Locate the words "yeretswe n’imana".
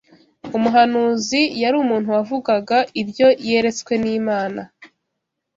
3.47-4.61